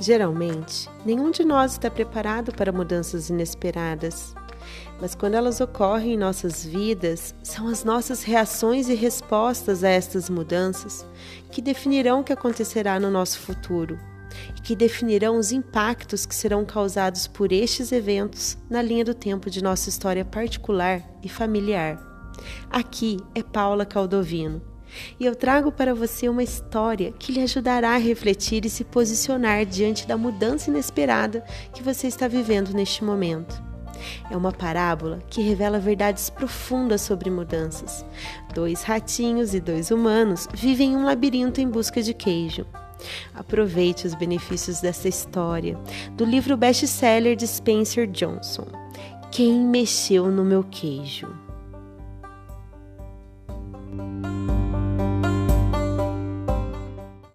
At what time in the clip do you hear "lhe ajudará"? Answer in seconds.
27.32-27.94